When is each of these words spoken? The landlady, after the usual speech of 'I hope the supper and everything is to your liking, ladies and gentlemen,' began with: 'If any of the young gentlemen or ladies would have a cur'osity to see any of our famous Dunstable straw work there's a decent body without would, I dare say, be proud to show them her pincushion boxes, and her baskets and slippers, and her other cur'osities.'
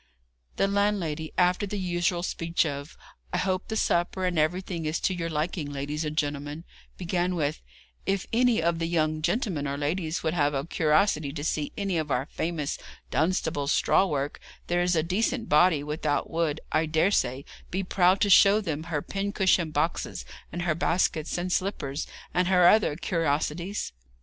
The 0.55 0.67
landlady, 0.67 1.31
after 1.37 1.67
the 1.67 1.77
usual 1.77 2.23
speech 2.23 2.65
of 2.65 2.97
'I 3.33 3.37
hope 3.37 3.67
the 3.67 3.77
supper 3.77 4.25
and 4.25 4.39
everything 4.39 4.87
is 4.87 4.99
to 5.01 5.13
your 5.13 5.29
liking, 5.29 5.71
ladies 5.71 6.03
and 6.03 6.17
gentlemen,' 6.17 6.63
began 6.97 7.35
with: 7.35 7.61
'If 8.07 8.25
any 8.33 8.63
of 8.63 8.79
the 8.79 8.87
young 8.87 9.21
gentlemen 9.21 9.67
or 9.67 9.77
ladies 9.77 10.23
would 10.23 10.33
have 10.33 10.55
a 10.55 10.63
cur'osity 10.63 11.31
to 11.35 11.43
see 11.43 11.71
any 11.77 11.99
of 11.99 12.09
our 12.09 12.25
famous 12.31 12.79
Dunstable 13.11 13.67
straw 13.67 14.07
work 14.07 14.39
there's 14.65 14.95
a 14.95 15.03
decent 15.03 15.47
body 15.49 15.83
without 15.83 16.31
would, 16.31 16.61
I 16.71 16.87
dare 16.87 17.11
say, 17.11 17.45
be 17.69 17.83
proud 17.83 18.21
to 18.21 18.29
show 18.31 18.59
them 18.59 18.85
her 18.85 19.03
pincushion 19.03 19.69
boxes, 19.69 20.25
and 20.51 20.63
her 20.63 20.73
baskets 20.73 21.37
and 21.37 21.51
slippers, 21.51 22.07
and 22.33 22.47
her 22.47 22.67
other 22.67 22.95
cur'osities.' 22.95 23.91